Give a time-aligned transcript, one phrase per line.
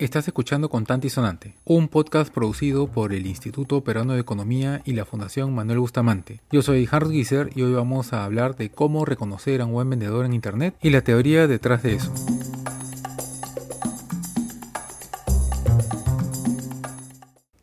[0.00, 4.94] Estás escuchando Contante y Sonante, un podcast producido por el Instituto Peruano de Economía y
[4.94, 6.40] la Fundación Manuel Bustamante.
[6.50, 9.90] Yo soy Harold Gieser y hoy vamos a hablar de cómo reconocer a un buen
[9.90, 12.14] vendedor en Internet y la teoría detrás de eso.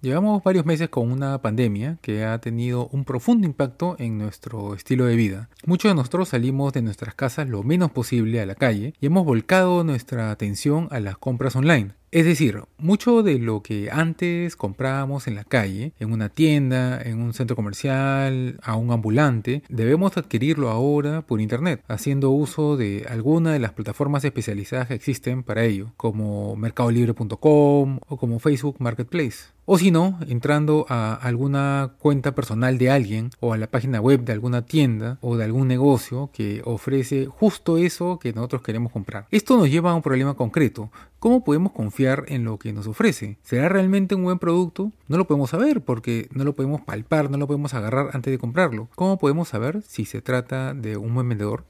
[0.02, 5.06] Llevamos varios meses con una pandemia que ha tenido un profundo impacto en nuestro estilo
[5.06, 5.50] de vida.
[5.66, 9.26] Muchos de nosotros salimos de nuestras casas lo menos posible a la calle y hemos
[9.26, 11.97] volcado nuestra atención a las compras online.
[12.10, 17.20] Es decir, mucho de lo que antes comprábamos en la calle, en una tienda, en
[17.22, 23.52] un centro comercial, a un ambulante, debemos adquirirlo ahora por internet, haciendo uso de alguna
[23.52, 29.57] de las plataformas especializadas que existen para ello, como mercadolibre.com o como Facebook Marketplace.
[29.70, 34.22] O si no, entrando a alguna cuenta personal de alguien o a la página web
[34.22, 39.28] de alguna tienda o de algún negocio que ofrece justo eso que nosotros queremos comprar.
[39.30, 40.90] Esto nos lleva a un problema concreto.
[41.20, 43.40] ¿Cómo podemos confiar en lo que nos ofrece?
[43.44, 44.94] ¿Será realmente un buen producto?
[45.10, 48.40] No lo podemos saber porque no lo podemos palpar, no lo podemos agarrar antes de
[48.40, 48.88] comprarlo.
[48.96, 51.66] ¿Cómo podemos saber si se trata de un buen vendedor?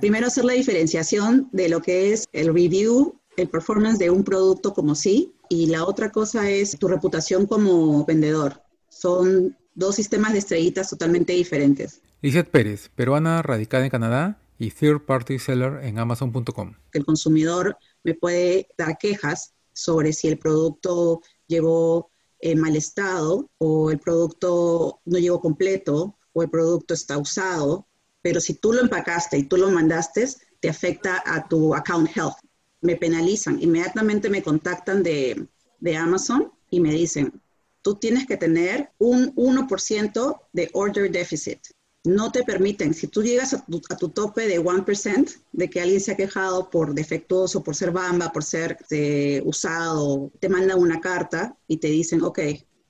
[0.00, 4.74] Primero hacer la diferenciación de lo que es el review, el performance de un producto
[4.74, 8.62] como sí, y la otra cosa es tu reputación como vendedor.
[8.88, 12.00] Son dos sistemas de estrellitas totalmente diferentes.
[12.22, 16.74] Lizeth Pérez, peruana radicada en Canadá y third party seller en amazon.com.
[16.92, 23.90] El consumidor me puede dar quejas sobre si el producto llegó en mal estado o
[23.90, 27.85] el producto no llegó completo o el producto está usado
[28.26, 30.26] pero si tú lo empacaste y tú lo mandaste,
[30.58, 32.34] te afecta a tu account health.
[32.80, 35.46] Me penalizan, inmediatamente me contactan de,
[35.78, 37.40] de Amazon y me dicen,
[37.82, 41.60] tú tienes que tener un 1% de order deficit.
[42.02, 43.64] No te permiten, si tú llegas a
[43.96, 48.32] tu, tope de 1%, de que alguien se ha quejado por defectuoso, por ser bamba,
[48.32, 52.40] por ser eh, usado, te mandan una carta y te dicen, ok,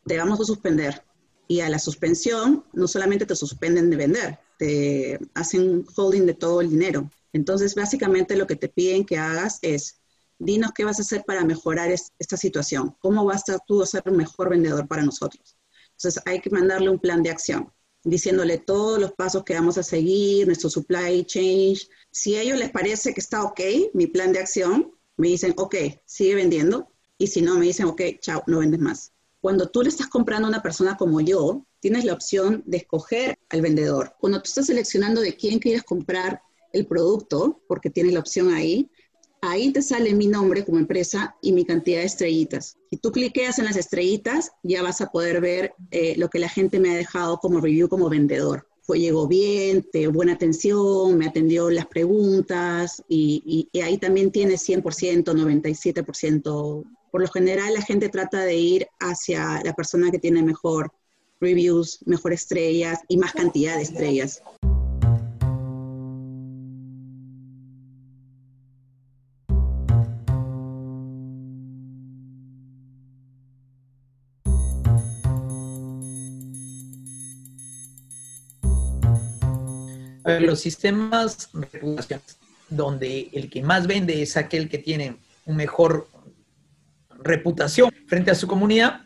[0.07, 1.03] te vamos a suspender.
[1.47, 6.61] Y a la suspensión, no solamente te suspenden de vender, te hacen holding de todo
[6.61, 7.11] el dinero.
[7.33, 10.01] Entonces, básicamente lo que te piden que hagas es,
[10.39, 14.17] dinos qué vas a hacer para mejorar esta situación, cómo vas a tú ser un
[14.17, 15.57] mejor vendedor para nosotros.
[15.93, 17.73] Entonces, hay que mandarle un plan de acción,
[18.05, 21.77] diciéndole todos los pasos que vamos a seguir, nuestro supply chain.
[22.11, 23.61] Si a ellos les parece que está ok,
[23.95, 25.75] mi plan de acción, me dicen, ok,
[26.05, 26.89] sigue vendiendo.
[27.19, 29.13] Y si no, me dicen, ok, chao, no vendes más.
[29.41, 33.39] Cuando tú le estás comprando a una persona como yo, tienes la opción de escoger
[33.49, 34.15] al vendedor.
[34.21, 36.41] Cuando tú estás seleccionando de quién quieres comprar
[36.73, 38.91] el producto, porque tienes la opción ahí,
[39.43, 42.77] ahí te sale mi nombre como empresa y mi cantidad de estrellitas.
[42.91, 46.49] Si tú cliqueas en las estrellitas, ya vas a poder ver eh, lo que la
[46.49, 48.69] gente me ha dejado como review como vendedor.
[48.83, 54.69] Fue, llegó bien, te buena atención, me atendió las preguntas y, y ahí también tienes
[54.69, 56.85] 100%, 97%.
[57.11, 60.93] Por lo general la gente trata de ir hacia la persona que tiene mejor
[61.41, 64.43] reviews, mejor estrellas y más cantidad de estrellas.
[80.41, 82.21] los sistemas de
[82.69, 86.09] donde el que más vende es aquel que tiene un mejor
[87.23, 89.03] reputación frente a su comunidad,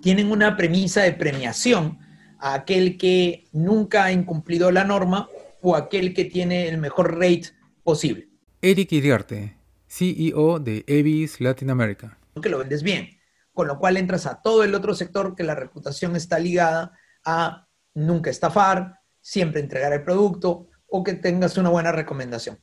[0.00, 1.98] tienen una premisa de premiación
[2.38, 5.28] a aquel que nunca ha incumplido la norma
[5.60, 7.50] o aquel que tiene el mejor rate
[7.82, 8.28] posible.
[8.62, 9.56] Eric Iriarte,
[9.86, 12.18] CEO de Evis Latin America.
[12.40, 13.18] Que lo vendes bien,
[13.52, 16.92] con lo cual entras a todo el otro sector que la reputación está ligada
[17.24, 22.58] a nunca estafar, siempre entregar el producto o que tengas una buena recomendación.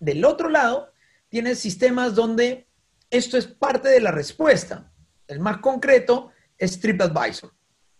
[0.00, 0.92] Del otro lado,
[1.28, 2.68] tienes sistemas donde
[3.10, 4.92] esto es parte de la respuesta.
[5.26, 7.52] El más concreto es TripAdvisor.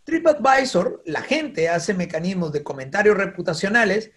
[0.05, 4.11] TripAdvisor, la gente hace mecanismos de comentarios reputacionales.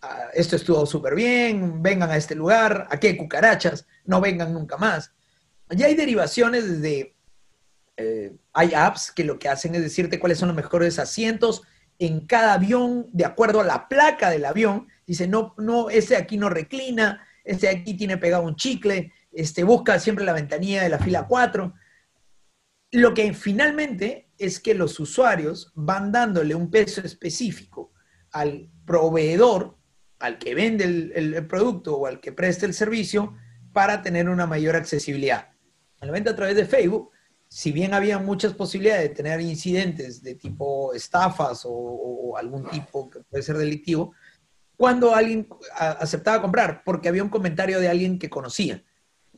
[0.00, 4.76] Ah, esto estuvo súper bien, vengan a este lugar, aquí hay cucarachas, no vengan nunca
[4.76, 5.12] más.
[5.70, 7.14] Ya hay derivaciones desde,
[7.96, 11.62] eh, hay apps que lo que hacen es decirte cuáles son los mejores asientos
[11.98, 14.88] en cada avión de acuerdo a la placa del avión.
[15.06, 19.98] Dice, no, no, ese aquí no reclina, ese aquí tiene pegado un chicle, este, busca
[19.98, 21.74] siempre la ventanilla de la fila 4.
[22.94, 27.92] Lo que finalmente es que los usuarios van dándole un peso específico
[28.30, 29.76] al proveedor,
[30.20, 33.34] al que vende el, producto o al que preste el servicio,
[33.72, 35.48] para tener una mayor accesibilidad.
[36.00, 37.10] En la venta a través de Facebook,
[37.48, 43.10] si bien había muchas posibilidades de tener incidentes de tipo estafas o, o algún tipo
[43.10, 44.12] que puede ser delictivo,
[44.76, 48.84] cuando alguien aceptaba comprar, porque había un comentario de alguien que conocía.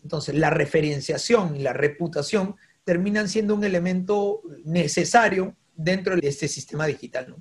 [0.02, 2.56] Entonces, la referenciación y la reputación
[2.86, 7.34] terminan siendo un elemento necesario dentro de este sistema digital.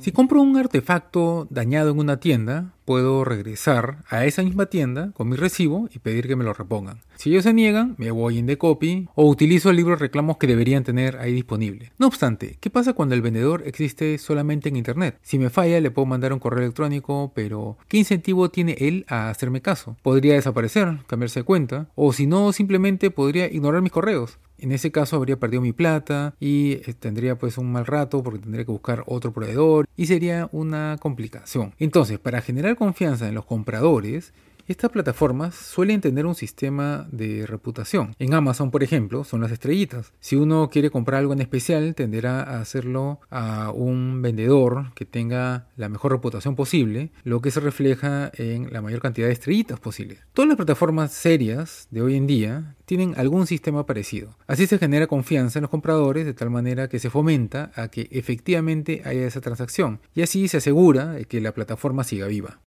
[0.00, 5.28] Si compro un artefacto dañado en una tienda, puedo regresar a esa misma tienda con
[5.28, 7.00] mi recibo y pedir que me lo repongan.
[7.16, 10.46] Si ellos se niegan, me voy en copy o utilizo el libro de reclamos que
[10.46, 11.92] deberían tener ahí disponible.
[11.98, 15.18] No obstante, ¿qué pasa cuando el vendedor existe solamente en internet?
[15.22, 19.28] Si me falla, le puedo mandar un correo electrónico, pero ¿qué incentivo tiene él a
[19.28, 19.96] hacerme caso?
[20.02, 24.38] Podría desaparecer, cambiarse de cuenta, o si no, simplemente podría ignorar mis correos.
[24.60, 28.40] En ese caso habría perdido mi plata y eh, tendría pues un mal rato porque
[28.40, 31.74] tendría que buscar otro proveedor y sería una complicación.
[31.78, 34.32] Entonces, para generar confianza en los compradores,
[34.70, 38.14] estas plataformas suelen tener un sistema de reputación.
[38.18, 40.12] En Amazon, por ejemplo, son las estrellitas.
[40.20, 45.66] Si uno quiere comprar algo en especial, tenderá a hacerlo a un vendedor que tenga
[45.76, 50.18] la mejor reputación posible, lo que se refleja en la mayor cantidad de estrellitas posible.
[50.34, 54.36] Todas las plataformas serias de hoy en día tienen algún sistema parecido.
[54.46, 58.08] Así se genera confianza en los compradores de tal manera que se fomenta a que
[58.12, 62.60] efectivamente haya esa transacción y así se asegura que la plataforma siga viva.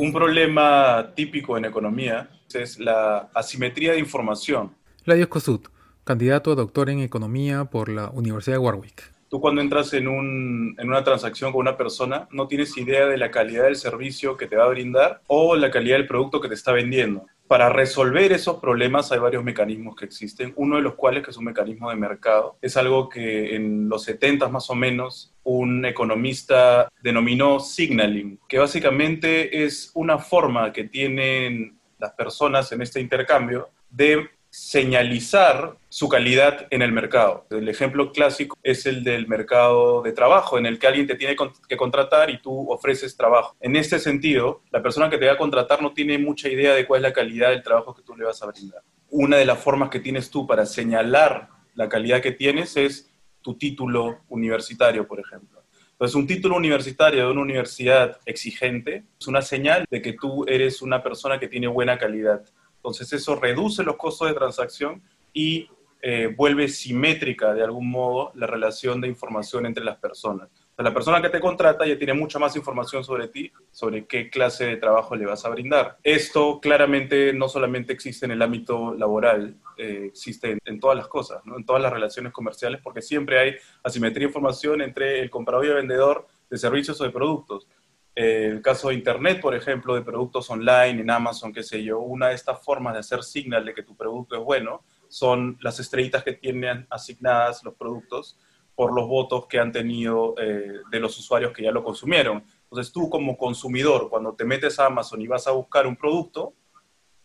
[0.00, 4.74] Un problema típico en economía es la asimetría de información.
[5.04, 5.68] Ladios Kosut,
[6.04, 9.12] candidato a doctor en economía por la Universidad de Warwick.
[9.28, 13.18] Tú cuando entras en, un, en una transacción con una persona no tienes idea de
[13.18, 16.48] la calidad del servicio que te va a brindar o la calidad del producto que
[16.48, 20.94] te está vendiendo para resolver esos problemas hay varios mecanismos que existen, uno de los
[20.94, 22.56] cuales que es un mecanismo de mercado.
[22.62, 29.64] Es algo que en los 70 más o menos un economista denominó signaling, que básicamente
[29.64, 36.82] es una forma que tienen las personas en este intercambio de señalizar su calidad en
[36.82, 37.46] el mercado.
[37.50, 41.36] El ejemplo clásico es el del mercado de trabajo, en el que alguien te tiene
[41.68, 43.54] que contratar y tú ofreces trabajo.
[43.60, 46.84] En este sentido, la persona que te va a contratar no tiene mucha idea de
[46.84, 48.82] cuál es la calidad del trabajo que tú le vas a brindar.
[49.08, 53.09] Una de las formas que tienes tú para señalar la calidad que tienes es
[53.42, 55.62] tu título universitario, por ejemplo.
[55.92, 60.80] Entonces, un título universitario de una universidad exigente es una señal de que tú eres
[60.80, 62.42] una persona que tiene buena calidad.
[62.76, 65.02] Entonces eso reduce los costos de transacción
[65.34, 65.68] y
[66.00, 70.48] eh, vuelve simétrica de algún modo la relación de información entre las personas.
[70.82, 74.66] La persona que te contrata ya tiene mucha más información sobre ti, sobre qué clase
[74.66, 75.98] de trabajo le vas a brindar.
[76.02, 81.42] Esto claramente no solamente existe en el ámbito laboral, eh, existe en, todas las cosas,
[81.44, 85.68] en todas las relaciones comerciales, porque siempre hay asimetría de información entre el comprador y
[85.68, 87.66] el vendedor de servicios o de productos
[88.14, 92.28] el caso de Internet, por ejemplo, de productos online, en Amazon, qué sé yo, una
[92.28, 96.22] de estas formas de hacer signal de que tu producto es bueno son las estrellitas
[96.22, 98.38] que tienen asignadas los productos
[98.80, 102.42] por los votos que han tenido eh, de los usuarios que ya lo consumieron.
[102.62, 106.54] Entonces tú como consumidor, cuando te metes a Amazon y vas a buscar un producto,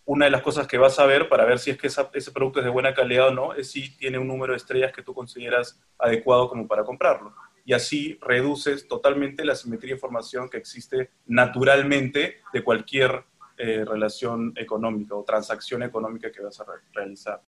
[0.03, 2.59] una de las cosas que vas a ver para ver si es que ese producto
[2.59, 5.13] es de buena calidad o no, es si tiene un número de estrellas que tú
[5.13, 7.33] consideras adecuado como para comprarlo
[7.63, 13.24] y así reduces totalmente la simetría de información que existe naturalmente de cualquier
[13.55, 17.41] eh, relación económica o transacción económica que vas a realizar.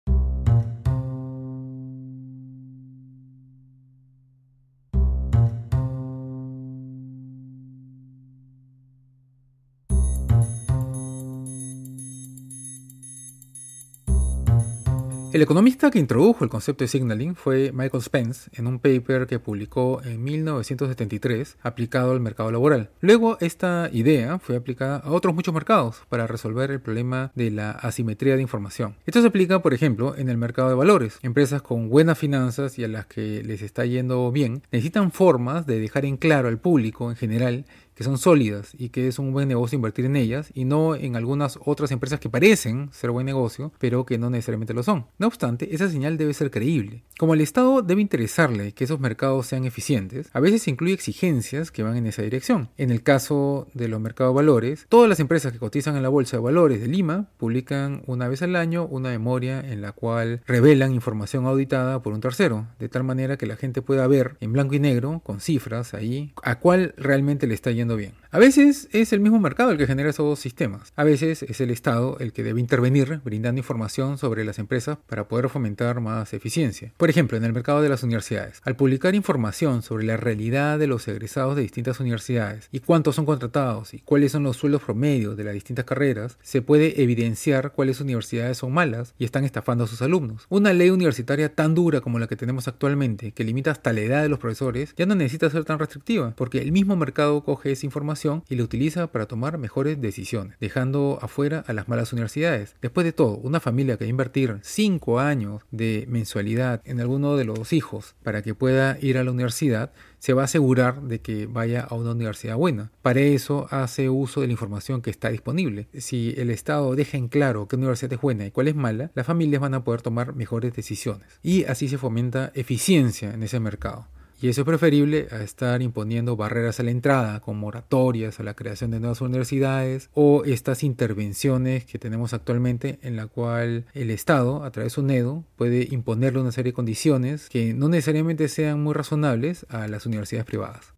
[15.32, 19.38] El economista que introdujo el concepto de signaling fue Michael Spence en un paper que
[19.38, 22.90] publicó en 1973 aplicado al mercado laboral.
[23.00, 27.72] Luego esta idea fue aplicada a otros muchos mercados para resolver el problema de la
[27.72, 28.94] asimetría de información.
[29.04, 31.18] Esto se aplica, por ejemplo, en el mercado de valores.
[31.22, 35.80] Empresas con buenas finanzas y a las que les está yendo bien necesitan formas de
[35.80, 39.48] dejar en claro al público en general que son sólidas y que es un buen
[39.48, 43.72] negocio invertir en ellas y no en algunas otras empresas que parecen ser buen negocio,
[43.78, 45.06] pero que no necesariamente lo son.
[45.18, 47.02] No obstante, esa señal debe ser creíble.
[47.18, 51.82] Como el Estado debe interesarle que esos mercados sean eficientes, a veces incluye exigencias que
[51.82, 52.68] van en esa dirección.
[52.76, 56.10] En el caso de los mercados de valores, todas las empresas que cotizan en la
[56.10, 60.42] Bolsa de Valores de Lima publican una vez al año una memoria en la cual
[60.46, 64.52] revelan información auditada por un tercero, de tal manera que la gente pueda ver en
[64.52, 68.12] blanco y negro, con cifras ahí, a cuál realmente le está yendo bien.
[68.36, 70.92] A veces es el mismo mercado el que genera esos sistemas.
[70.94, 75.26] A veces es el Estado el que debe intervenir brindando información sobre las empresas para
[75.26, 76.92] poder fomentar más eficiencia.
[76.98, 80.86] Por ejemplo, en el mercado de las universidades, al publicar información sobre la realidad de
[80.86, 85.34] los egresados de distintas universidades y cuántos son contratados y cuáles son los sueldos promedios
[85.38, 89.86] de las distintas carreras, se puede evidenciar cuáles universidades son malas y están estafando a
[89.86, 90.44] sus alumnos.
[90.50, 94.22] Una ley universitaria tan dura como la que tenemos actualmente, que limita hasta la edad
[94.22, 97.86] de los profesores, ya no necesita ser tan restrictiva, porque el mismo mercado coge esa
[97.86, 102.76] información y la utiliza para tomar mejores decisiones, dejando afuera a las malas universidades.
[102.82, 107.36] Después de todo, una familia que va a invertir 5 años de mensualidad en alguno
[107.36, 111.20] de los hijos para que pueda ir a la universidad, se va a asegurar de
[111.20, 112.90] que vaya a una universidad buena.
[113.02, 115.88] Para eso hace uso de la información que está disponible.
[115.98, 119.26] Si el Estado deja en claro qué universidad es buena y cuál es mala, las
[119.26, 121.38] familias van a poder tomar mejores decisiones.
[121.42, 124.08] Y así se fomenta eficiencia en ese mercado.
[124.40, 128.54] Y eso es preferible a estar imponiendo barreras a la entrada, con moratorias a la
[128.54, 134.62] creación de nuevas universidades o estas intervenciones que tenemos actualmente en la cual el Estado,
[134.62, 138.82] a través de un NEDO, puede imponerle una serie de condiciones que no necesariamente sean
[138.82, 140.95] muy razonables a las universidades privadas.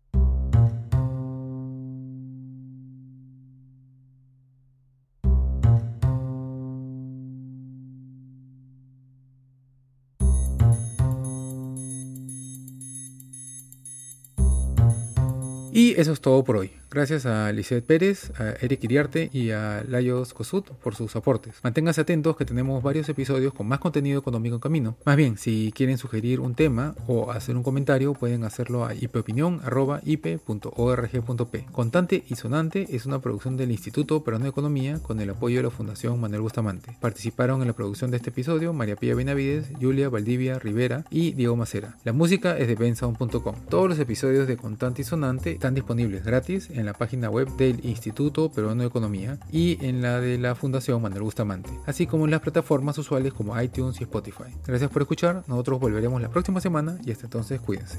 [16.00, 16.71] Eso es todo por hoy.
[16.90, 21.57] Gracias a Lisette Pérez, a Eric Iriarte y a Layos Kosut por sus aportes.
[21.62, 24.97] Manténganse atentos que tenemos varios episodios con más contenido económico en camino.
[25.04, 31.66] Más bien, si quieren sugerir un tema o hacer un comentario, pueden hacerlo a ipopinión.org.p.
[31.73, 35.64] Contante y Sonante es una producción del Instituto Peruano de Economía con el apoyo de
[35.64, 36.97] la Fundación Manuel Bustamante.
[37.00, 41.54] Participaron en la producción de este episodio María Pía Benavides, Julia Valdivia Rivera y Diego
[41.54, 41.99] Macera.
[42.04, 43.57] La música es de bensound.com.
[43.68, 47.85] Todos los episodios de Contante y Sonante están disponibles gratis en la página web del
[47.85, 52.31] Instituto Peruano de Economía y en la de la Fundación Manuel Bustamante, así como en
[52.31, 54.55] las plataformas usuales como iTunes y Spotify.
[54.67, 57.99] Gracias por escuchar, nosotros volveremos la próxima semana y hasta entonces cuídense.